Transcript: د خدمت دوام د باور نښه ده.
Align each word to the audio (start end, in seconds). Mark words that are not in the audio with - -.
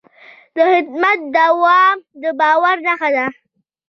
د 0.55 0.57
خدمت 0.71 1.19
دوام 1.37 1.97
د 2.21 2.23
باور 2.39 2.77
نښه 2.87 3.09
ده. 3.15 3.25